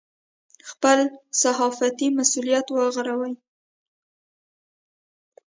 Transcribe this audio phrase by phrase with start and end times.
[0.69, 0.99] خپل
[1.41, 3.29] صحافتي مسوولیت ورغوو.